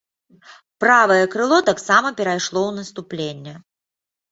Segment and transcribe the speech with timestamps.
[0.83, 3.55] Правае крыло таксама перайшло ў наступленне.